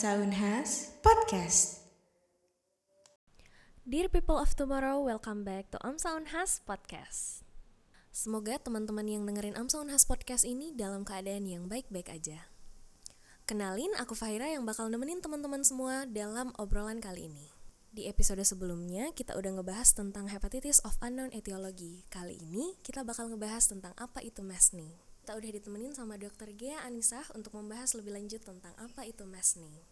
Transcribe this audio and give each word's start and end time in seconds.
Amsa 0.00 0.16
Unhas 0.16 0.96
Podcast. 1.04 1.84
Dear 3.84 4.08
people 4.08 4.40
of 4.40 4.56
tomorrow, 4.56 4.96
welcome 4.96 5.44
back 5.44 5.68
to 5.68 5.76
Amsa 5.84 6.16
Unhas 6.16 6.64
Podcast. 6.64 7.44
Semoga 8.08 8.56
teman-teman 8.56 9.04
yang 9.04 9.28
dengerin 9.28 9.60
Amsa 9.60 9.76
Unhas 9.84 10.08
Podcast 10.08 10.48
ini 10.48 10.72
dalam 10.72 11.04
keadaan 11.04 11.44
yang 11.44 11.68
baik-baik 11.68 12.08
aja. 12.16 12.48
Kenalin, 13.44 13.92
aku 14.00 14.16
Fahira 14.16 14.48
yang 14.48 14.64
bakal 14.64 14.88
nemenin 14.88 15.20
teman-teman 15.20 15.60
semua 15.68 16.08
dalam 16.08 16.56
obrolan 16.56 17.04
kali 17.04 17.28
ini. 17.28 17.52
Di 17.92 18.08
episode 18.08 18.40
sebelumnya, 18.40 19.12
kita 19.12 19.36
udah 19.36 19.60
ngebahas 19.60 19.92
tentang 19.92 20.32
hepatitis 20.32 20.80
of 20.80 20.96
unknown 21.04 21.28
etiology. 21.36 22.08
Kali 22.08 22.40
ini, 22.40 22.72
kita 22.80 23.04
bakal 23.04 23.28
ngebahas 23.28 23.68
tentang 23.68 23.92
apa 24.00 24.24
itu 24.24 24.40
MESNI. 24.40 25.09
Kita 25.30 25.38
udah 25.38 25.54
ditemenin 25.62 25.94
sama 25.94 26.18
Dr. 26.18 26.50
Gea 26.58 26.82
Anisah 26.82 27.22
untuk 27.38 27.54
membahas 27.54 27.94
lebih 27.94 28.18
lanjut 28.18 28.42
tentang 28.42 28.74
apa 28.74 29.06
itu 29.06 29.22
MESNI. 29.22 29.86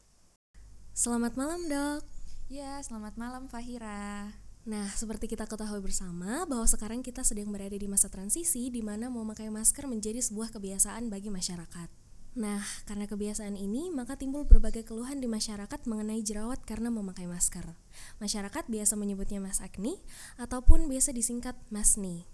Selamat 0.90 1.38
malam, 1.38 1.62
Dok. 1.70 2.02
Ya, 2.50 2.82
selamat 2.82 3.14
malam 3.14 3.46
Fahira. 3.46 4.34
Nah, 4.66 4.90
seperti 4.98 5.30
kita 5.30 5.46
ketahui 5.46 5.78
bersama 5.78 6.42
bahwa 6.42 6.66
sekarang 6.66 7.06
kita 7.06 7.22
sedang 7.22 7.54
berada 7.54 7.78
di 7.78 7.86
masa 7.86 8.10
transisi 8.10 8.66
di 8.66 8.82
mana 8.82 9.14
memakai 9.14 9.46
masker 9.46 9.86
menjadi 9.86 10.18
sebuah 10.18 10.50
kebiasaan 10.58 11.06
bagi 11.06 11.30
masyarakat. 11.30 11.86
Nah, 12.34 12.66
karena 12.90 13.06
kebiasaan 13.06 13.54
ini, 13.54 13.94
maka 13.94 14.18
timbul 14.18 14.42
berbagai 14.42 14.82
keluhan 14.82 15.22
di 15.22 15.30
masyarakat 15.30 15.86
mengenai 15.86 16.18
jerawat 16.18 16.66
karena 16.66 16.90
memakai 16.90 17.30
masker. 17.30 17.78
Masyarakat 18.18 18.66
biasa 18.66 18.98
menyebutnya 18.98 19.38
mas 19.38 19.62
acne 19.62 20.02
ataupun 20.34 20.90
biasa 20.90 21.14
disingkat 21.14 21.54
masni. 21.70 22.26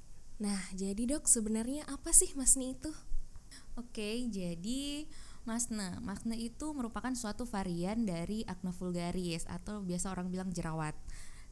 Nah, 0.44 0.60
jadi 0.76 1.08
dok, 1.08 1.24
sebenarnya 1.24 1.88
apa 1.88 2.12
sih 2.12 2.28
masni 2.36 2.76
itu? 2.76 2.92
Oke, 3.80 4.28
jadi 4.28 5.08
masne. 5.48 5.96
Masne 6.04 6.36
itu 6.36 6.76
merupakan 6.76 7.16
suatu 7.16 7.48
varian 7.48 8.04
dari 8.04 8.44
acne 8.44 8.68
vulgaris 8.76 9.48
atau 9.48 9.80
biasa 9.80 10.12
orang 10.12 10.28
bilang 10.28 10.52
jerawat. 10.52 10.92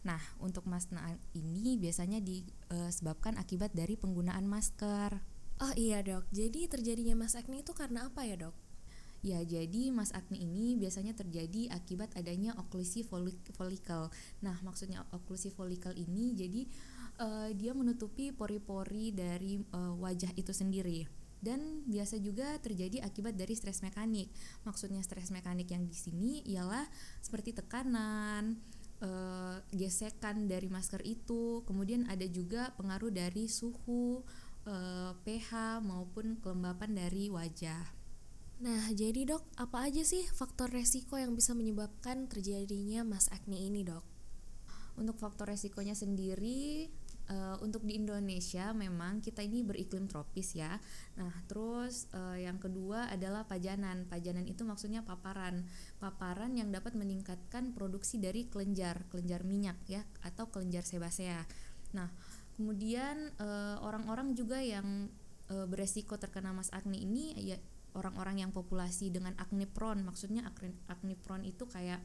Nah, 0.04 0.20
untuk 0.44 0.68
masne 0.68 1.00
ini 1.32 1.80
biasanya 1.80 2.20
disebabkan 2.20 3.40
akibat 3.40 3.72
dari 3.72 3.96
penggunaan 3.96 4.44
masker. 4.44 5.24
Oh 5.62 5.72
iya 5.78 6.04
dok, 6.04 6.28
jadi 6.34 6.68
terjadinya 6.68 7.24
mas 7.24 7.38
acne 7.38 7.62
itu 7.64 7.72
karena 7.72 8.10
apa 8.10 8.26
ya 8.28 8.34
dok? 8.34 8.56
Ya, 9.22 9.38
jadi 9.46 9.94
mas 9.94 10.10
acne 10.10 10.34
ini 10.34 10.74
biasanya 10.74 11.14
terjadi 11.14 11.70
akibat 11.70 12.10
adanya 12.18 12.58
oklusi 12.58 13.06
folikel. 13.54 14.10
Nah, 14.42 14.58
maksudnya 14.66 15.06
oklusi 15.14 15.54
folikel 15.54 15.94
ini 15.94 16.34
jadi 16.34 16.66
uh, 17.20 17.50
dia 17.52 17.72
menutupi 17.76 18.30
pori-pori 18.30 19.12
dari 19.12 19.60
uh, 19.74 19.96
wajah 19.98 20.32
itu 20.38 20.54
sendiri. 20.54 21.04
Dan 21.42 21.82
biasa 21.90 22.22
juga 22.22 22.54
terjadi 22.62 23.02
akibat 23.02 23.34
dari 23.34 23.58
stres 23.58 23.82
mekanik. 23.82 24.30
Maksudnya 24.62 25.02
stres 25.02 25.34
mekanik 25.34 25.66
yang 25.74 25.82
di 25.90 25.96
sini 25.98 26.32
ialah 26.46 26.86
seperti 27.18 27.50
tekanan, 27.50 28.62
uh, 29.02 29.58
gesekan 29.74 30.46
dari 30.46 30.70
masker 30.70 31.02
itu, 31.02 31.66
kemudian 31.66 32.06
ada 32.06 32.24
juga 32.30 32.70
pengaruh 32.78 33.10
dari 33.10 33.50
suhu, 33.50 34.22
uh, 34.66 34.70
eh, 34.70 35.12
pH 35.26 35.82
maupun 35.82 36.38
kelembapan 36.38 36.94
dari 36.94 37.26
wajah. 37.26 37.82
Nah, 38.62 38.94
jadi 38.94 39.26
dok, 39.26 39.42
apa 39.58 39.90
aja 39.90 40.06
sih 40.06 40.22
faktor 40.30 40.70
resiko 40.70 41.18
yang 41.18 41.34
bisa 41.34 41.50
menyebabkan 41.50 42.30
terjadinya 42.30 43.02
mas 43.02 43.26
acne 43.34 43.58
ini 43.58 43.82
dok? 43.82 44.06
Untuk 44.94 45.18
faktor 45.18 45.50
resikonya 45.50 45.98
sendiri, 45.98 46.86
uh, 47.28 47.56
untuk 47.62 47.86
di 47.86 47.98
Indonesia 47.98 48.72
memang 48.74 49.22
kita 49.22 49.44
ini 49.44 49.62
beriklim 49.62 50.10
tropis 50.10 50.58
ya. 50.58 50.80
Nah, 51.20 51.32
terus 51.46 52.10
uh, 52.16 52.34
yang 52.34 52.58
kedua 52.58 53.10
adalah 53.12 53.46
pajanan. 53.46 54.08
Pajanan 54.08 54.48
itu 54.48 54.66
maksudnya 54.66 55.04
paparan. 55.06 55.66
Paparan 56.02 56.56
yang 56.56 56.72
dapat 56.72 56.98
meningkatkan 56.98 57.76
produksi 57.76 58.18
dari 58.18 58.48
kelenjar, 58.50 59.06
kelenjar 59.12 59.46
minyak 59.46 59.78
ya 59.86 60.02
atau 60.26 60.50
kelenjar 60.50 60.82
sebasea. 60.82 61.44
Nah, 61.92 62.08
kemudian 62.56 63.32
eh, 63.40 63.76
orang-orang 63.80 64.32
uh, 64.32 64.36
juga 64.36 64.60
yang 64.60 65.08
uh, 65.52 65.66
beresiko 65.68 66.20
terkena 66.20 66.52
mas 66.52 66.68
acne 66.72 67.00
ini 67.00 67.32
ya 67.40 67.56
orang-orang 67.92 68.44
yang 68.44 68.50
populasi 68.52 69.12
dengan 69.12 69.36
acne 69.36 69.68
prone 69.68 70.00
maksudnya 70.00 70.48
acne, 70.48 70.72
acne 70.88 71.14
prone 71.16 71.44
itu 71.44 71.68
kayak 71.68 72.00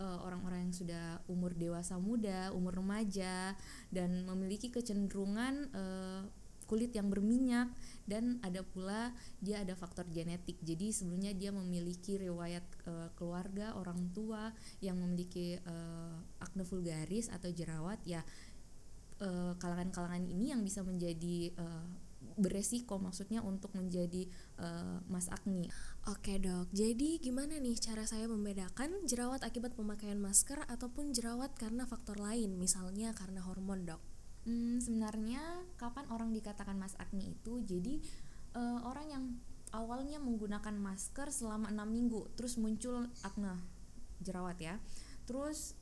eh, 0.00 0.18
orang-orang 0.22 0.70
yang 0.70 0.74
sudah 0.74 1.06
umur 1.28 1.52
dewasa 1.56 1.96
muda 1.96 2.52
umur 2.52 2.78
remaja 2.78 3.56
dan 3.90 4.24
memiliki 4.28 4.68
kecenderungan 4.68 5.72
uh, 5.72 6.22
kulit 6.66 6.90
yang 6.92 7.06
berminyak 7.08 7.70
dan 8.04 8.42
ada 8.42 8.66
pula 8.66 9.14
dia 9.38 9.62
ada 9.62 9.72
faktor 9.78 10.04
genetik. 10.10 10.58
Jadi 10.60 10.90
sebelumnya 10.90 11.32
dia 11.32 11.54
memiliki 11.54 12.18
riwayat 12.18 12.66
uh, 12.90 13.08
keluarga 13.14 13.78
orang 13.78 14.10
tua 14.10 14.50
yang 14.82 14.98
memiliki 14.98 15.62
uh, 15.62 16.18
acne 16.42 16.66
vulgaris 16.66 17.30
atau 17.30 17.48
jerawat 17.54 18.02
ya 18.02 18.20
eh, 19.16 19.52
kalangan-kalangan 19.56 20.28
ini 20.28 20.52
yang 20.52 20.60
bisa 20.60 20.84
menjadi 20.84 21.54
uh, 21.56 21.86
beresiko 22.36 23.00
maksudnya 23.00 23.40
untuk 23.40 23.72
menjadi 23.72 24.28
uh, 24.60 25.00
mas 25.08 25.32
acne. 25.32 25.72
Oke 26.04 26.36
dok, 26.36 26.68
jadi 26.72 27.16
gimana 27.20 27.56
nih 27.56 27.76
cara 27.80 28.04
saya 28.04 28.28
membedakan 28.28 29.08
jerawat 29.08 29.40
akibat 29.40 29.72
pemakaian 29.72 30.20
masker 30.20 30.60
ataupun 30.68 31.16
jerawat 31.16 31.56
karena 31.56 31.88
faktor 31.88 32.20
lain, 32.20 32.60
misalnya 32.60 33.16
karena 33.16 33.40
hormon 33.40 33.88
dok? 33.88 34.00
Hmm, 34.44 34.78
sebenarnya 34.78 35.42
kapan 35.80 36.06
orang 36.12 36.30
dikatakan 36.36 36.76
mas 36.76 36.94
acne 37.00 37.34
itu? 37.34 37.64
Jadi 37.64 38.04
uh, 38.54 38.84
orang 38.84 39.06
yang 39.08 39.24
awalnya 39.74 40.22
menggunakan 40.22 40.76
masker 40.78 41.32
selama 41.32 41.72
enam 41.72 41.88
minggu, 41.90 42.30
terus 42.38 42.54
muncul 42.60 43.10
acne 43.24 43.58
jerawat 44.22 44.56
ya. 44.62 44.76
Terus 45.26 45.74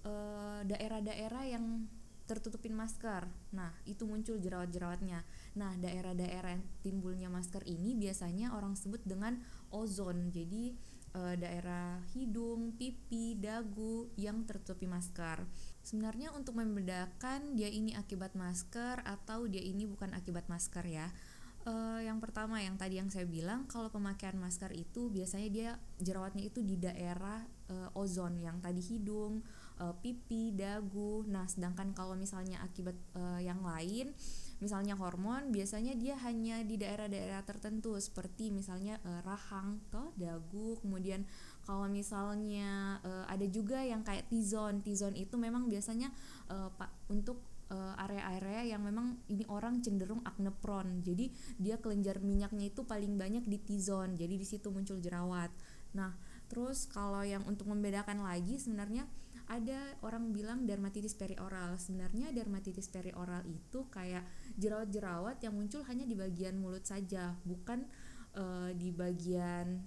daerah-daerah 0.64 1.44
yang 1.44 1.84
tertutupin 2.24 2.72
masker. 2.72 3.28
Nah, 3.52 3.72
itu 3.84 4.08
muncul 4.08 4.40
jerawat-jerawatnya. 4.40 5.24
Nah, 5.60 5.76
daerah-daerah 5.76 6.56
yang 6.56 6.64
timbulnya 6.80 7.28
masker 7.28 7.64
ini 7.68 7.92
biasanya 7.96 8.56
orang 8.56 8.74
sebut 8.74 9.04
dengan 9.04 9.36
ozon. 9.68 10.32
Jadi, 10.32 10.72
e, 11.12 11.20
daerah 11.36 12.00
hidung, 12.16 12.74
pipi, 12.80 13.36
dagu 13.36 14.08
yang 14.16 14.48
tertutupi 14.48 14.88
masker. 14.88 15.44
Sebenarnya 15.84 16.32
untuk 16.32 16.56
membedakan 16.56 17.60
dia 17.60 17.68
ini 17.68 17.92
akibat 17.92 18.32
masker 18.32 19.04
atau 19.04 19.44
dia 19.44 19.60
ini 19.60 19.84
bukan 19.84 20.16
akibat 20.16 20.48
masker 20.48 20.84
ya. 20.88 21.12
Uh, 21.64 21.96
yang 22.04 22.20
pertama 22.20 22.60
yang 22.60 22.76
tadi 22.76 23.00
yang 23.00 23.08
saya 23.08 23.24
bilang 23.24 23.64
kalau 23.64 23.88
pemakaian 23.88 24.36
masker 24.36 24.68
itu 24.76 25.08
biasanya 25.08 25.48
dia 25.48 25.70
jerawatnya 25.96 26.44
itu 26.44 26.60
di 26.60 26.76
daerah 26.76 27.40
uh, 27.70 27.98
ozon 27.98 28.40
yang 28.40 28.60
tadi 28.60 28.80
hidung, 28.80 29.40
uh, 29.80 29.94
pipi, 30.00 30.52
dagu. 30.52 31.24
Nah, 31.28 31.48
sedangkan 31.48 31.96
kalau 31.96 32.18
misalnya 32.18 32.60
akibat 32.64 32.96
uh, 33.16 33.40
yang 33.40 33.62
lain, 33.64 34.12
misalnya 34.62 34.94
hormon, 34.96 35.50
biasanya 35.50 35.92
dia 35.98 36.16
hanya 36.24 36.62
di 36.62 36.78
daerah-daerah 36.80 37.42
tertentu 37.44 37.96
seperti 37.98 38.48
misalnya 38.54 39.00
uh, 39.04 39.20
rahang, 39.24 39.82
toh 39.90 40.14
dagu, 40.16 40.78
kemudian 40.80 41.26
kalau 41.64 41.88
misalnya 41.88 43.00
uh, 43.02 43.24
ada 43.28 43.44
juga 43.48 43.80
yang 43.80 44.04
kayak 44.04 44.28
T-zone. 44.28 44.84
T-zone 44.84 45.16
itu 45.16 45.34
memang 45.40 45.68
biasanya 45.68 46.12
uh, 46.52 46.70
pak 46.74 46.90
untuk 47.08 47.40
area-area 47.74 48.76
yang 48.76 48.86
memang 48.86 49.18
ini 49.26 49.42
orang 49.50 49.82
cenderung 49.82 50.22
acne 50.22 50.54
prone. 50.54 51.02
Jadi 51.02 51.26
dia 51.58 51.74
kelenjar 51.82 52.22
minyaknya 52.22 52.70
itu 52.70 52.86
paling 52.86 53.18
banyak 53.18 53.50
di 53.50 53.58
T-zone. 53.58 54.14
Jadi 54.14 54.38
di 54.38 54.46
situ 54.46 54.70
muncul 54.70 55.02
jerawat. 55.02 55.50
Nah, 55.98 56.14
terus 56.48 56.86
kalau 56.90 57.24
yang 57.24 57.42
untuk 57.48 57.66
membedakan 57.66 58.20
lagi 58.22 58.60
sebenarnya 58.60 59.08
ada 59.44 59.92
orang 60.00 60.32
bilang 60.32 60.64
dermatitis 60.64 61.12
perioral. 61.12 61.76
Sebenarnya 61.76 62.32
dermatitis 62.32 62.88
perioral 62.88 63.44
itu 63.44 63.84
kayak 63.92 64.24
jerawat-jerawat 64.56 65.40
yang 65.44 65.52
muncul 65.52 65.84
hanya 65.84 66.08
di 66.08 66.16
bagian 66.16 66.56
mulut 66.56 66.88
saja 66.88 67.36
bukan 67.44 67.84
uh, 68.40 68.72
di 68.72 68.88
bagian 68.88 69.84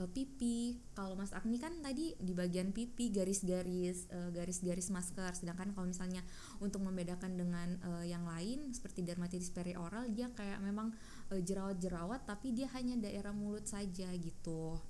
uh, 0.00 0.08
pipi. 0.08 0.80
Kalau 0.96 1.12
mas 1.20 1.36
Agni 1.36 1.60
kan 1.60 1.76
tadi 1.84 2.16
di 2.16 2.32
bagian 2.32 2.72
pipi 2.72 3.12
garis-garis 3.12 4.08
uh, 4.08 4.32
garis-garis 4.32 4.88
masker. 4.88 5.36
Sedangkan 5.36 5.76
kalau 5.76 5.92
misalnya 5.92 6.24
untuk 6.64 6.80
membedakan 6.80 7.36
dengan 7.36 7.76
uh, 7.84 8.04
yang 8.08 8.24
lain 8.24 8.72
seperti 8.72 9.04
dermatitis 9.04 9.52
perioral 9.52 10.08
dia 10.08 10.32
kayak 10.32 10.64
memang 10.64 10.96
uh, 11.28 11.40
jerawat-jerawat 11.44 12.24
tapi 12.24 12.56
dia 12.56 12.72
hanya 12.72 12.96
daerah 12.96 13.36
mulut 13.36 13.68
saja 13.68 14.08
gitu 14.16 14.80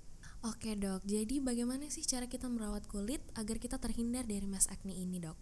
Oke 0.43 0.75
dok, 0.75 1.07
jadi 1.07 1.39
bagaimana 1.39 1.87
sih 1.87 2.03
cara 2.03 2.27
kita 2.27 2.51
merawat 2.51 2.91
kulit 2.91 3.23
agar 3.39 3.63
kita 3.63 3.79
terhindar 3.79 4.27
dari 4.27 4.43
mas 4.51 4.67
acne 4.67 4.91
ini 4.91 5.23
dok? 5.23 5.39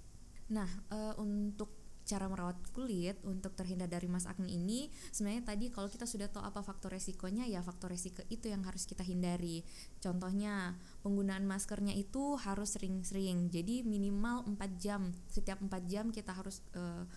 Nah, 0.52 0.68
uh, 0.92 1.16
untuk 1.16 1.72
cara 2.04 2.28
merawat 2.28 2.60
kulit 2.76 3.16
untuk 3.24 3.56
terhindar 3.56 3.88
dari 3.88 4.12
mas 4.12 4.28
acne 4.28 4.44
ini 4.50 4.92
sebenarnya 5.08 5.56
tadi 5.56 5.72
kalau 5.72 5.88
kita 5.88 6.04
sudah 6.04 6.28
tahu 6.28 6.44
apa 6.44 6.60
faktor 6.60 6.92
resikonya 6.92 7.48
ya 7.48 7.64
faktor 7.64 7.96
resiko 7.96 8.20
itu 8.28 8.52
yang 8.52 8.60
harus 8.60 8.84
kita 8.84 9.00
hindari. 9.00 9.64
Contohnya 10.04 10.76
penggunaan 11.00 11.48
maskernya 11.48 11.96
itu 11.96 12.36
harus 12.36 12.76
sering-sering. 12.76 13.48
Jadi 13.48 13.80
minimal 13.80 14.44
4 14.52 14.76
jam. 14.76 15.16
Setiap 15.32 15.64
4 15.64 15.70
jam 15.88 16.12
kita 16.12 16.36
harus 16.36 16.60
uh, 16.76 17.08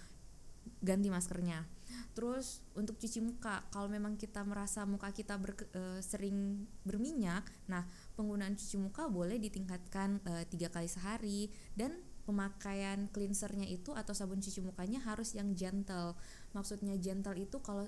ganti 0.79 1.11
maskernya 1.11 1.67
Terus 2.13 2.61
untuk 2.77 3.01
cuci 3.01 3.19
muka, 3.25 3.65
kalau 3.73 3.89
memang 3.89 4.15
kita 4.15 4.45
merasa 4.45 4.85
muka 4.85 5.09
kita 5.09 5.37
ber, 5.41 5.57
e, 5.73 5.99
sering 6.05 6.69
berminyak, 6.85 7.45
nah 7.65 7.85
penggunaan 8.13 8.53
cuci 8.53 8.77
muka 8.77 9.09
boleh 9.09 9.41
ditingkatkan 9.41 10.21
e, 10.21 10.33
tiga 10.49 10.69
kali 10.69 10.85
sehari 10.85 11.49
dan 11.73 11.97
pemakaian 12.23 13.11
cleansernya 13.11 13.67
itu 13.67 13.91
atau 13.91 14.15
sabun 14.15 14.39
cuci 14.39 14.63
mukanya 14.63 15.03
harus 15.03 15.35
yang 15.35 15.51
gentle. 15.57 16.15
Maksudnya 16.55 16.95
gentle 16.95 17.35
itu 17.35 17.59
kalau 17.59 17.83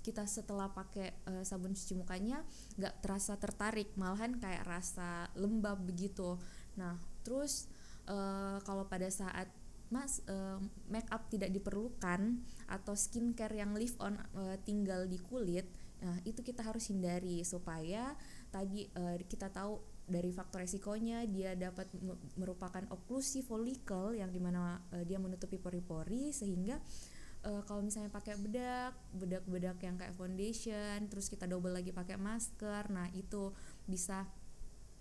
kita 0.00 0.24
setelah 0.24 0.70
pakai 0.70 1.12
e, 1.26 1.32
sabun 1.42 1.74
cuci 1.74 1.98
mukanya 1.98 2.46
nggak 2.78 3.02
terasa 3.04 3.36
tertarik, 3.36 3.92
malahan 3.98 4.38
kayak 4.38 4.64
rasa 4.64 5.28
lembab 5.36 5.82
begitu. 5.84 6.40
Nah 6.78 6.96
terus 7.26 7.68
e, 8.08 8.16
kalau 8.64 8.86
pada 8.88 9.10
saat 9.10 9.50
mas 9.90 10.22
uh, 10.26 10.58
make 10.90 11.06
up 11.14 11.30
tidak 11.30 11.54
diperlukan 11.54 12.42
atau 12.66 12.94
skincare 12.98 13.54
yang 13.54 13.72
live 13.74 13.94
on 14.02 14.18
uh, 14.34 14.56
tinggal 14.66 15.06
di 15.06 15.18
kulit 15.22 15.66
nah 15.96 16.20
itu 16.28 16.44
kita 16.44 16.60
harus 16.60 16.92
hindari 16.92 17.40
supaya 17.40 18.12
tadi 18.52 18.84
uh, 18.98 19.16
kita 19.24 19.48
tahu 19.48 19.80
dari 20.06 20.30
faktor 20.30 20.62
resikonya 20.62 21.26
dia 21.26 21.58
dapat 21.58 21.90
merupakan 22.38 22.84
oklusi 22.94 23.42
folikel 23.42 24.14
yang 24.14 24.30
di 24.30 24.38
mana 24.38 24.78
uh, 24.92 25.02
dia 25.02 25.18
menutupi 25.18 25.58
pori-pori 25.58 26.30
sehingga 26.30 26.78
uh, 27.48 27.62
kalau 27.64 27.80
misalnya 27.80 28.12
pakai 28.12 28.36
bedak 28.38 28.92
bedak-bedak 29.16 29.78
yang 29.82 29.96
kayak 29.96 30.14
foundation 30.14 31.08
terus 31.08 31.32
kita 31.32 31.48
double 31.48 31.74
lagi 31.74 31.90
pakai 31.90 32.20
masker 32.20 32.92
nah 32.92 33.08
itu 33.16 33.50
bisa 33.88 34.28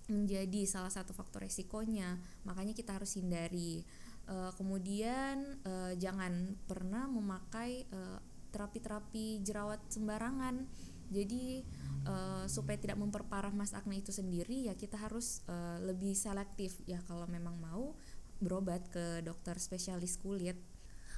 menjadi 0.09 0.69
salah 0.69 0.93
satu 0.93 1.17
faktor 1.17 1.45
resikonya. 1.45 2.21
Makanya 2.45 2.77
kita 2.77 2.97
harus 2.97 3.17
hindari 3.17 3.81
uh, 4.29 4.51
kemudian 4.57 5.59
uh, 5.65 5.93
jangan 5.97 6.57
pernah 6.65 7.05
memakai 7.09 7.85
terapi 7.89 8.33
terapi-terapi 8.55 9.43
jerawat 9.43 9.83
sembarangan. 9.91 10.63
Jadi 11.11 11.61
uh, 12.07 12.47
supaya 12.47 12.79
tidak 12.79 12.97
memperparah 12.97 13.51
mas 13.51 13.75
akne 13.75 13.99
itu 13.99 14.15
sendiri 14.15 14.71
ya 14.71 14.73
kita 14.73 14.95
harus 14.95 15.43
uh, 15.51 15.77
lebih 15.83 16.15
selektif. 16.15 16.79
Ya 16.87 17.03
kalau 17.03 17.27
memang 17.27 17.59
mau 17.59 17.93
berobat 18.39 18.87
ke 18.89 19.19
dokter 19.21 19.59
spesialis 19.59 20.15
kulit. 20.15 20.55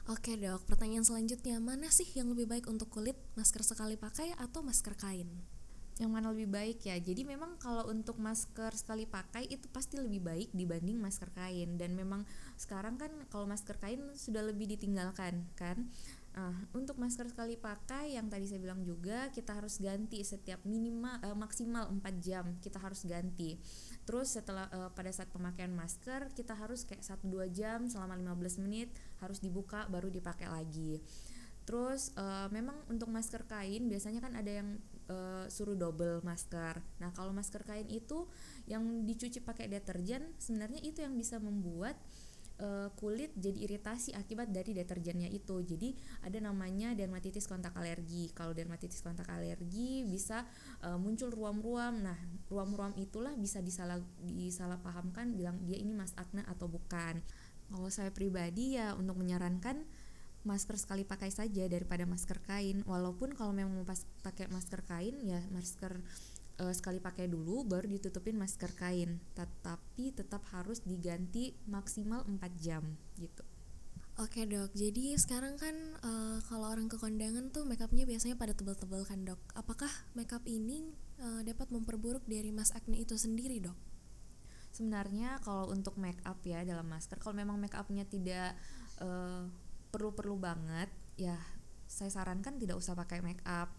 Oke 0.07 0.39
dok, 0.39 0.63
pertanyaan 0.63 1.03
selanjutnya 1.03 1.59
mana 1.59 1.91
sih 1.91 2.07
yang 2.15 2.31
lebih 2.31 2.47
baik 2.47 2.65
untuk 2.71 2.87
kulit, 2.87 3.19
masker 3.35 3.59
sekali 3.59 3.99
pakai 3.99 4.31
atau 4.39 4.63
masker 4.63 4.95
kain? 4.95 5.27
Yang 5.97 6.13
mana 6.13 6.29
lebih 6.29 6.49
baik 6.49 6.85
ya 6.85 6.97
jadi 7.01 7.25
memang 7.25 7.57
kalau 7.57 7.89
untuk 7.89 8.21
masker 8.21 8.69
sekali 8.77 9.09
pakai 9.09 9.49
itu 9.49 9.65
pasti 9.73 9.97
lebih 9.97 10.21
baik 10.21 10.49
dibanding 10.53 11.01
masker 11.01 11.33
kain 11.33 11.75
dan 11.75 11.97
memang 11.97 12.25
sekarang 12.55 13.01
kan 13.01 13.09
kalau 13.33 13.49
masker 13.49 13.77
kain 13.81 14.01
sudah 14.13 14.45
lebih 14.45 14.69
ditinggalkan 14.69 15.45
kan 15.57 15.89
Nah, 16.37 16.53
untuk 16.77 17.01
masker 17.01 17.25
sekali 17.33 17.57
pakai 17.57 18.13
yang 18.13 18.29
tadi 18.29 18.45
saya 18.45 18.61
bilang 18.61 18.85
juga 18.85 19.33
kita 19.33 19.57
harus 19.57 19.81
ganti 19.81 20.21
setiap 20.21 20.61
minimal 20.69 21.17
uh, 21.25 21.33
maksimal 21.33 21.89
4 21.89 22.05
jam 22.21 22.45
kita 22.61 22.77
harus 22.77 23.09
ganti. 23.09 23.57
Terus 24.05 24.37
setelah 24.37 24.69
uh, 24.69 24.93
pada 24.93 25.09
saat 25.09 25.33
pemakaian 25.33 25.73
masker 25.73 26.29
kita 26.37 26.53
harus 26.53 26.85
kayak 26.85 27.01
1 27.01 27.25
2 27.25 27.41
jam 27.57 27.89
selama 27.89 28.13
15 28.37 28.61
menit 28.61 28.93
harus 29.17 29.41
dibuka 29.41 29.89
baru 29.89 30.13
dipakai 30.13 30.45
lagi. 30.45 31.01
Terus 31.65 32.13
uh, 32.13 32.45
memang 32.53 32.85
untuk 32.85 33.09
masker 33.09 33.49
kain 33.49 33.89
biasanya 33.89 34.21
kan 34.21 34.37
ada 34.37 34.61
yang 34.61 34.77
uh, 35.09 35.45
suruh 35.51 35.75
double 35.75 36.23
masker. 36.23 36.79
Nah, 36.99 37.11
kalau 37.15 37.31
masker 37.35 37.63
kain 37.63 37.87
itu 37.89 38.27
yang 38.69 38.83
dicuci 39.07 39.43
pakai 39.43 39.67
deterjen 39.71 40.35
sebenarnya 40.39 40.83
itu 40.83 41.03
yang 41.03 41.15
bisa 41.15 41.39
membuat 41.39 41.95
uh, 42.61 42.89
kulit 42.97 43.33
jadi 43.37 43.69
iritasi 43.69 44.13
akibat 44.13 44.51
dari 44.51 44.73
deterjennya 44.75 45.29
itu. 45.29 45.61
Jadi 45.63 45.95
ada 46.25 46.37
namanya 46.41 46.93
dermatitis 46.93 47.45
kontak 47.45 47.73
alergi. 47.77 48.29
Kalau 48.33 48.53
dermatitis 48.53 49.01
kontak 49.01 49.29
alergi 49.29 50.05
bisa 50.05 50.45
uh, 50.85 50.97
muncul 50.99 51.31
ruam-ruam. 51.31 52.03
Nah, 52.03 52.17
ruam-ruam 52.51 52.93
itulah 52.97 53.33
bisa 53.37 53.61
disalah 53.63 54.01
disalahpahamkan 54.21 55.33
bilang 55.33 55.57
dia 55.65 55.77
ini 55.79 55.93
mas 55.93 56.13
akne 56.17 56.43
atau 56.45 56.69
bukan. 56.69 57.21
Kalau 57.67 57.91
saya 57.91 58.15
pribadi 58.15 58.79
ya 58.79 58.95
untuk 58.95 59.19
menyarankan 59.19 59.83
masker 60.45 60.77
sekali 60.77 61.03
pakai 61.07 61.33
saja 61.33 61.65
daripada 61.65 62.05
masker 62.05 62.39
kain 62.45 62.85
walaupun 62.85 63.33
kalau 63.33 63.51
memang 63.55 63.81
mau 63.81 63.87
pas 63.87 64.03
pakai 64.21 64.47
masker 64.51 64.85
kain 64.85 65.15
ya 65.25 65.41
masker 65.49 65.99
uh, 66.61 66.73
sekali 66.73 67.01
pakai 67.01 67.29
dulu 67.29 67.65
baru 67.65 67.87
ditutupin 67.87 68.37
masker 68.37 68.73
kain 68.77 69.21
tetapi 69.37 70.13
tetap 70.13 70.45
harus 70.53 70.81
diganti 70.85 71.53
maksimal 71.69 72.25
4 72.25 72.41
jam 72.61 72.83
gitu 73.17 73.43
Oke 74.17 74.49
dok, 74.49 74.73
jadi 74.73 75.13
sekarang 75.13 75.61
kan 75.61 75.77
uh, 76.01 76.41
kalau 76.49 76.73
orang 76.73 76.89
ke 76.89 76.97
kondangan 76.97 77.53
tuh 77.53 77.69
makeupnya 77.69 78.01
biasanya 78.01 78.33
pada 78.33 78.49
tebal-tebal 78.57 79.05
kan 79.05 79.21
dok. 79.21 79.37
Apakah 79.53 79.93
makeup 80.17 80.41
ini 80.49 80.89
uh, 81.21 81.45
dapat 81.45 81.69
memperburuk 81.69 82.25
dari 82.25 82.49
mas 82.49 82.73
acne 82.73 82.97
itu 82.97 83.13
sendiri 83.13 83.61
dok? 83.61 83.77
Sebenarnya 84.73 85.37
kalau 85.45 85.69
untuk 85.69 86.01
make 86.01 86.17
up 86.25 86.41
ya 86.41 86.65
dalam 86.65 86.89
masker, 86.89 87.21
kalau 87.21 87.37
memang 87.37 87.61
make 87.61 87.77
upnya 87.77 88.09
tidak 88.09 88.57
uh, 89.05 89.45
perlu-perlu 89.97 90.37
banget 90.37 90.93
ya 91.17 91.41
saya 91.89 92.13
sarankan 92.13 92.61
tidak 92.61 92.77
usah 92.77 92.93
pakai 92.93 93.25
make 93.25 93.41
up. 93.49 93.73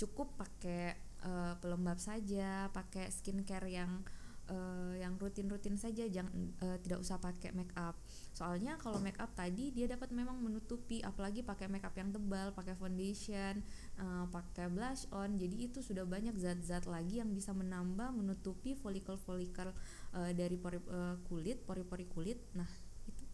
Cukup 0.00 0.32
pakai 0.40 0.96
uh, 1.28 1.60
pelembab 1.60 2.00
saja 2.00 2.72
pakai 2.72 3.12
skincare 3.12 3.68
yang 3.68 4.00
uh, 4.48 4.94
yang 4.96 5.18
rutin-rutin 5.20 5.76
saja 5.76 6.08
jangan 6.08 6.32
uh, 6.64 6.78
tidak 6.80 7.04
usah 7.04 7.20
pakai 7.20 7.52
make 7.52 7.74
up. 7.76 7.98
Soalnya 8.32 8.80
kalau 8.80 9.02
make 9.02 9.18
up 9.20 9.34
tadi 9.36 9.74
dia 9.74 9.90
dapat 9.90 10.14
memang 10.14 10.40
menutupi 10.40 11.04
apalagi 11.04 11.44
pakai 11.44 11.68
make 11.68 11.84
up 11.84 11.92
yang 11.98 12.14
tebal 12.14 12.54
pakai 12.56 12.72
foundation 12.78 13.60
uh, 14.00 14.24
pakai 14.32 14.72
blush 14.72 15.04
on. 15.12 15.36
Jadi 15.36 15.68
itu 15.68 15.84
sudah 15.84 16.08
banyak 16.08 16.32
zat-zat 16.40 16.88
lagi 16.88 17.20
yang 17.20 17.34
bisa 17.36 17.52
menambah 17.52 18.14
menutupi 18.16 18.72
folikel-folikel 18.72 19.74
uh, 20.16 20.30
dari 20.32 20.56
pori 20.56 20.80
uh, 20.88 21.20
kulit 21.28 21.60
pori-pori 21.66 22.06
kulit. 22.08 22.38
Nah 22.56 22.87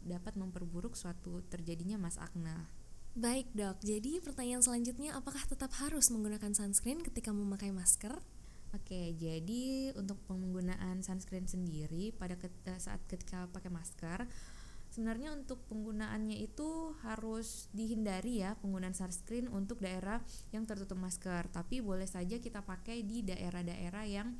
dapat 0.04 0.36
memperburuk 0.36 0.94
suatu 0.94 1.42
terjadinya 1.48 1.96
mas 1.96 2.20
akne. 2.20 2.68
Baik 3.14 3.46
dok, 3.54 3.78
jadi 3.78 4.18
pertanyaan 4.18 4.62
selanjutnya 4.62 5.14
apakah 5.14 5.42
tetap 5.46 5.70
harus 5.78 6.10
menggunakan 6.10 6.50
sunscreen 6.50 6.98
ketika 6.98 7.30
memakai 7.30 7.70
masker? 7.70 8.18
Oke, 8.74 9.14
jadi 9.14 9.94
untuk 9.94 10.18
penggunaan 10.26 10.98
sunscreen 11.06 11.46
sendiri 11.46 12.10
pada 12.10 12.34
ket, 12.34 12.50
eh, 12.66 12.74
saat 12.74 12.98
ketika 13.06 13.46
pakai 13.54 13.70
masker, 13.70 14.26
sebenarnya 14.90 15.30
untuk 15.30 15.62
penggunaannya 15.70 16.42
itu 16.42 16.90
harus 17.06 17.70
dihindari 17.70 18.42
ya 18.42 18.58
penggunaan 18.58 18.98
sunscreen 18.98 19.46
untuk 19.46 19.78
daerah 19.78 20.18
yang 20.50 20.66
tertutup 20.66 20.98
masker. 20.98 21.46
Tapi 21.54 21.78
boleh 21.78 22.10
saja 22.10 22.42
kita 22.42 22.66
pakai 22.66 23.06
di 23.06 23.22
daerah-daerah 23.22 24.10
yang 24.10 24.34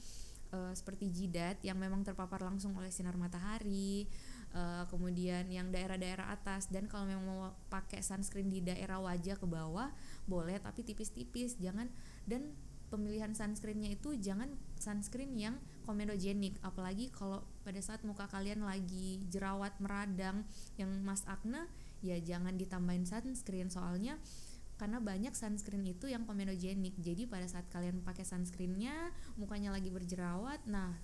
uh, 0.51 0.75
seperti 0.75 1.15
jidat 1.15 1.63
yang 1.63 1.79
memang 1.79 2.03
terpapar 2.03 2.43
langsung 2.43 2.75
oleh 2.75 2.91
sinar 2.91 3.15
matahari 3.15 4.11
uh, 4.55 4.87
kemudian 4.89 5.51
yang 5.51 5.69
daerah-daerah 5.75 6.31
atas. 6.31 6.71
Dan 6.71 6.87
kalau 6.87 7.05
memang 7.05 7.27
mau 7.27 7.53
pakai 7.69 8.01
sunscreen 8.01 8.49
di 8.49 8.63
daerah 8.63 9.03
wajah 9.03 9.37
ke 9.37 9.45
bawah 9.45 9.91
boleh 10.25 10.57
tapi 10.63 10.87
tipis-tipis. 10.87 11.59
Jangan 11.59 11.91
dan 12.25 12.55
pemilihan 12.89 13.35
sunscreennya 13.35 13.99
itu 13.99 14.15
jangan 14.17 14.55
sunscreen 14.79 15.35
yang 15.35 15.59
komedogenik. 15.85 16.57
Apalagi 16.63 17.11
kalau 17.11 17.43
pada 17.67 17.83
saat 17.83 18.07
muka 18.07 18.31
kalian 18.31 18.63
lagi 18.63 19.27
jerawat 19.29 19.75
meradang 19.83 20.47
yang 20.79 20.89
mas 21.03 21.27
akne 21.27 21.67
ya 22.01 22.17
jangan 22.23 22.55
ditambahin 22.55 23.05
sunscreen. 23.05 23.69
Soalnya 23.69 24.17
karena 24.75 24.99
banyak 24.99 25.35
sunscreen 25.35 25.87
itu 25.87 26.07
yang 26.07 26.23
komedogenik. 26.23 26.95
Jadi 27.03 27.27
pada 27.27 27.47
saat 27.51 27.67
kalian 27.71 28.03
pakai 28.07 28.23
sunscreennya 28.23 29.11
mukanya 29.35 29.75
lagi 29.75 29.91
berjerawat 29.91 30.63
nah 30.71 30.95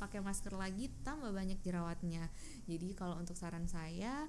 pakai 0.00 0.24
masker 0.24 0.56
lagi 0.56 0.88
tambah 1.04 1.28
banyak 1.28 1.60
jerawatnya. 1.60 2.32
Jadi 2.64 2.96
kalau 2.96 3.20
untuk 3.20 3.36
saran 3.36 3.68
saya 3.68 4.24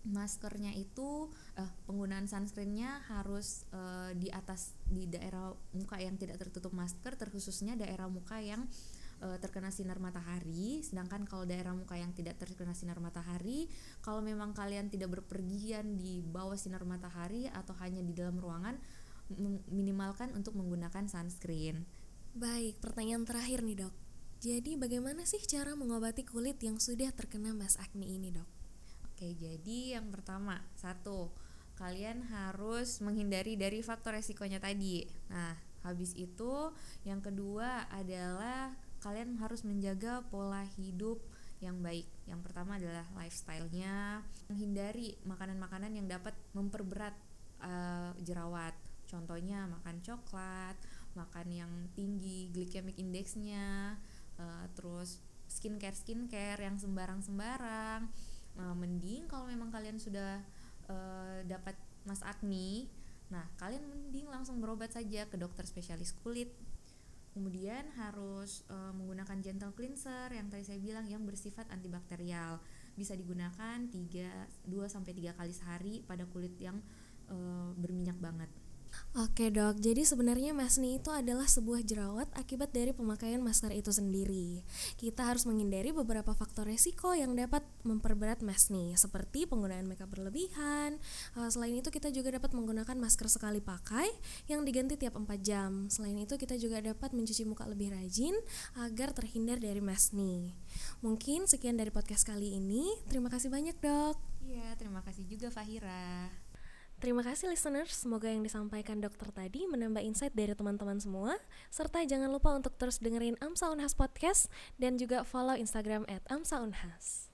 maskernya 0.00 0.72
itu 0.72 1.28
uh, 1.60 1.72
penggunaan 1.84 2.24
sunscreennya 2.24 3.04
harus 3.12 3.68
uh, 3.76 4.16
di 4.16 4.32
atas 4.32 4.72
di 4.88 5.04
daerah 5.04 5.52
muka 5.76 6.00
yang 6.00 6.16
tidak 6.16 6.40
tertutup 6.40 6.72
masker 6.72 7.20
terkhususnya 7.20 7.76
daerah 7.76 8.08
muka 8.08 8.40
yang 8.40 8.64
uh, 9.20 9.36
terkena 9.36 9.68
sinar 9.68 10.00
matahari. 10.00 10.80
Sedangkan 10.80 11.28
kalau 11.28 11.44
daerah 11.44 11.76
muka 11.76 12.00
yang 12.00 12.16
tidak 12.16 12.40
terkena 12.40 12.72
sinar 12.72 12.96
matahari 12.98 13.68
kalau 14.00 14.24
memang 14.24 14.56
kalian 14.56 14.88
tidak 14.88 15.20
berpergian 15.20 16.00
di 16.00 16.24
bawah 16.24 16.56
sinar 16.56 16.82
matahari 16.88 17.46
atau 17.52 17.76
hanya 17.84 18.00
di 18.00 18.16
dalam 18.16 18.40
ruangan 18.40 18.80
minimalkan 19.70 20.34
untuk 20.34 20.58
menggunakan 20.58 21.06
sunscreen. 21.06 21.86
Baik 22.34 22.82
pertanyaan 22.82 23.22
terakhir 23.22 23.62
nih 23.62 23.86
dok 23.86 24.09
jadi 24.40 24.80
bagaimana 24.80 25.28
sih 25.28 25.44
cara 25.44 25.76
mengobati 25.76 26.24
kulit 26.24 26.56
yang 26.64 26.80
sudah 26.80 27.12
terkena 27.12 27.52
mas 27.52 27.76
acne 27.76 28.08
ini 28.08 28.32
dok? 28.32 28.48
Oke 29.12 29.36
jadi 29.36 30.00
yang 30.00 30.08
pertama 30.08 30.64
satu 30.80 31.28
kalian 31.76 32.24
harus 32.32 33.04
menghindari 33.04 33.60
dari 33.60 33.84
faktor 33.84 34.16
resikonya 34.16 34.56
tadi. 34.56 35.04
Nah 35.28 35.52
habis 35.84 36.16
itu 36.16 36.72
yang 37.04 37.20
kedua 37.20 37.84
adalah 37.92 38.72
kalian 39.04 39.36
harus 39.40 39.60
menjaga 39.64 40.24
pola 40.32 40.64
hidup 40.80 41.20
yang 41.60 41.76
baik. 41.84 42.08
Yang 42.24 42.40
pertama 42.48 42.80
adalah 42.80 43.04
lifestyle-nya, 43.20 44.24
menghindari 44.48 45.20
makanan-makanan 45.28 45.92
yang 45.92 46.08
dapat 46.08 46.32
memperberat 46.56 47.12
uh, 47.60 48.16
jerawat. 48.24 48.72
Contohnya 49.04 49.68
makan 49.68 50.00
coklat, 50.00 50.76
makan 51.12 51.46
yang 51.52 51.72
tinggi 51.92 52.48
glycemic 52.54 52.96
indexnya, 52.96 54.00
skincare 55.60 55.92
skincare 55.92 56.64
yang 56.64 56.80
sembarang-sembarang. 56.80 58.08
Uh, 58.56 58.74
mending 58.80 59.28
kalau 59.28 59.44
memang 59.44 59.68
kalian 59.68 60.00
sudah 60.00 60.40
uh, 60.88 61.44
dapat 61.44 61.76
mas 62.08 62.24
acne, 62.24 62.88
nah 63.28 63.44
kalian 63.60 63.84
mending 63.84 64.24
langsung 64.32 64.56
berobat 64.58 64.96
saja 64.96 65.28
ke 65.28 65.36
dokter 65.36 65.68
spesialis 65.68 66.16
kulit. 66.24 66.48
Kemudian 67.36 67.86
harus 67.94 68.66
uh, 68.72 68.90
menggunakan 68.96 69.38
gentle 69.38 69.76
cleanser 69.76 70.32
yang 70.34 70.50
tadi 70.50 70.66
saya 70.66 70.80
bilang 70.80 71.06
yang 71.06 71.22
bersifat 71.28 71.68
antibakterial. 71.70 72.58
Bisa 72.96 73.14
digunakan 73.14 73.78
3 73.86 74.66
2 74.66 74.66
sampai 74.90 75.12
3 75.14 75.38
kali 75.38 75.52
sehari 75.54 75.94
pada 76.02 76.26
kulit 76.26 76.56
yang 76.58 76.80
uh, 77.30 77.70
berminyak 77.78 78.18
banget. 78.18 78.50
Oke 79.18 79.50
dok, 79.50 79.82
jadi 79.82 80.06
sebenarnya 80.06 80.54
masni 80.54 81.02
itu 81.02 81.10
adalah 81.10 81.50
sebuah 81.50 81.82
jerawat 81.82 82.30
akibat 82.38 82.70
dari 82.70 82.94
pemakaian 82.94 83.42
masker 83.42 83.74
itu 83.74 83.90
sendiri. 83.90 84.62
Kita 84.94 85.26
harus 85.26 85.50
menghindari 85.50 85.90
beberapa 85.90 86.30
faktor 86.30 86.70
resiko 86.70 87.10
yang 87.10 87.34
dapat 87.34 87.66
memperberat 87.82 88.38
masni, 88.46 88.94
seperti 88.94 89.50
penggunaan 89.50 89.90
makeup 89.90 90.06
berlebihan. 90.14 91.02
Uh, 91.34 91.50
selain 91.50 91.74
itu 91.74 91.90
kita 91.90 92.14
juga 92.14 92.38
dapat 92.38 92.54
menggunakan 92.54 92.94
masker 92.94 93.26
sekali 93.26 93.58
pakai 93.58 94.06
yang 94.46 94.62
diganti 94.62 94.94
tiap 94.94 95.18
4 95.18 95.26
jam. 95.42 95.90
Selain 95.90 96.14
itu 96.14 96.38
kita 96.38 96.54
juga 96.54 96.78
dapat 96.78 97.10
mencuci 97.10 97.42
muka 97.42 97.66
lebih 97.66 97.90
rajin 97.90 98.38
agar 98.78 99.10
terhindar 99.10 99.58
dari 99.58 99.82
masni. 99.82 100.54
Mungkin 101.02 101.50
sekian 101.50 101.74
dari 101.74 101.90
podcast 101.90 102.22
kali 102.22 102.54
ini. 102.58 102.94
Terima 103.10 103.26
kasih 103.26 103.50
banyak 103.50 103.74
dok. 103.82 104.14
Iya, 104.46 104.74
terima 104.78 105.02
kasih 105.02 105.26
juga 105.26 105.50
Fahira. 105.50 106.49
Terima 107.00 107.24
kasih 107.24 107.48
listeners, 107.48 107.96
semoga 107.96 108.28
yang 108.28 108.44
disampaikan 108.44 109.00
dokter 109.00 109.32
tadi 109.32 109.64
menambah 109.64 110.04
insight 110.04 110.36
dari 110.36 110.52
teman-teman 110.52 111.00
semua. 111.00 111.32
Serta 111.72 112.04
jangan 112.04 112.28
lupa 112.28 112.52
untuk 112.52 112.76
terus 112.76 113.00
dengerin 113.00 113.40
Amsa 113.40 113.72
Unhas 113.72 113.96
Podcast 113.96 114.52
dan 114.76 115.00
juga 115.00 115.24
follow 115.24 115.56
Instagram 115.56 116.04
at 116.12 116.20
Amsa 116.28 116.60
Unhas. 116.60 117.32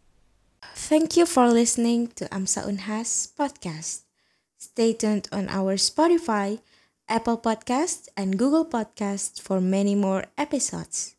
Thank 0.70 1.18
you 1.18 1.26
for 1.26 1.50
listening 1.50 2.14
to 2.14 2.30
Amsa 2.30 2.62
Unhas 2.62 3.26
Podcast. 3.26 4.06
Stay 4.54 4.94
tuned 4.94 5.26
on 5.34 5.50
our 5.50 5.74
Spotify, 5.74 6.62
Apple 7.10 7.42
Podcast, 7.42 8.06
and 8.14 8.38
Google 8.38 8.62
Podcast 8.62 9.42
for 9.42 9.58
many 9.58 9.98
more 9.98 10.30
episodes. 10.38 11.18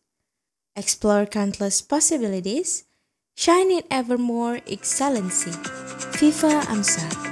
Explore 0.80 1.28
countless 1.28 1.84
possibilities, 1.84 2.88
shine 3.36 3.76
in 3.76 3.84
ever 3.92 4.16
more 4.16 4.64
excellency. 4.64 5.52
Viva 6.16 6.64
Amsa! 6.72 7.27